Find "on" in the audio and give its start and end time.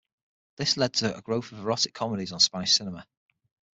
2.31-2.39